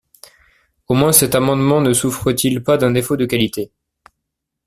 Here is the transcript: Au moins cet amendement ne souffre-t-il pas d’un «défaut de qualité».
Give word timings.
Au 0.87 0.95
moins 0.95 1.11
cet 1.11 1.35
amendement 1.35 1.79
ne 1.79 1.93
souffre-t-il 1.93 2.63
pas 2.63 2.75
d’un 2.77 2.89
«défaut 2.93 3.17
de 3.17 3.27
qualité». 3.27 3.69